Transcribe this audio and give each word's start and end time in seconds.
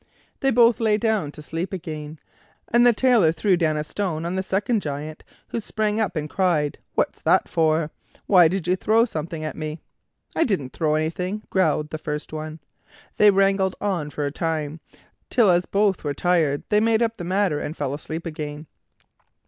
They 0.39 0.49
both 0.49 0.79
lay 0.79 0.97
down 0.97 1.31
to 1.33 1.43
sleep 1.43 1.71
again, 1.71 2.17
and 2.69 2.83
the 2.87 2.91
Tailor 2.91 3.31
threw 3.31 3.55
down 3.55 3.77
a 3.77 3.83
stone 3.83 4.25
on 4.25 4.33
the 4.33 4.41
second 4.41 4.81
Giant, 4.81 5.23
who 5.49 5.59
sprang 5.59 5.99
up 5.99 6.15
and 6.15 6.27
cried: 6.27 6.79
"What's 6.95 7.21
that 7.21 7.47
for? 7.47 7.91
Why 8.25 8.47
did 8.47 8.67
you 8.67 8.75
throw 8.75 9.05
something 9.05 9.43
at 9.43 9.55
me?" 9.55 9.79
"I 10.35 10.43
didn't 10.43 10.73
throw 10.73 10.95
anything," 10.95 11.43
growled 11.51 11.91
the 11.91 11.99
first 11.99 12.33
one. 12.33 12.59
They 13.17 13.29
wrangled 13.29 13.75
on 13.79 14.09
for 14.09 14.25
a 14.25 14.31
time, 14.31 14.79
till 15.29 15.51
as 15.51 15.67
both 15.67 16.03
were 16.03 16.15
tired, 16.15 16.63
they 16.69 16.79
made 16.79 17.03
up 17.03 17.17
the 17.17 17.23
matter 17.23 17.59
and 17.59 17.77
fell 17.77 17.93
asleep 17.93 18.25
again. 18.25 18.65